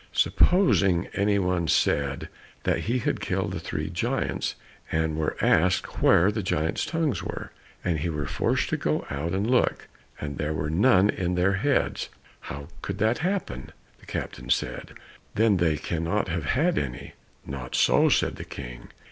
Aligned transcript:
"Supposing 0.13 1.05
any 1.13 1.37
one 1.37 1.67
said 1.67 2.27
that 2.63 2.79
he 2.85 2.97
had 2.97 3.21
killed 3.21 3.51
the 3.51 3.59
three 3.59 3.87
giants 3.87 4.55
and 4.91 5.13
he 5.13 5.19
were 5.19 5.37
asked 5.41 6.01
where 6.01 6.31
the 6.31 6.41
giants' 6.41 6.87
tongues 6.87 7.21
were, 7.21 7.51
and 7.83 7.99
he 7.99 8.09
were 8.09 8.25
forced 8.25 8.69
to 8.69 8.77
go 8.77 9.05
and 9.11 9.47
look, 9.47 9.87
and 10.19 10.39
there 10.39 10.55
were 10.55 10.71
none 10.71 11.11
in 11.11 11.35
their 11.35 11.53
heads, 11.53 12.09
how 12.39 12.67
could 12.81 12.97
that 12.97 13.19
happen?" 13.19 13.71
The 13.99 14.07
captain 14.07 14.49
said, 14.49 14.93
"Then 15.35 15.57
they 15.57 15.77
cannot 15.77 16.29
have 16.29 16.45
had 16.45 16.79
any." 16.79 17.13
"Not 17.45 17.75
so," 17.75 18.09
said 18.09 18.37
the 18.37 18.43
King. 18.43 18.87